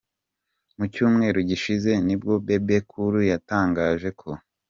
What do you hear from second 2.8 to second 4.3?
Cool yatangaje ko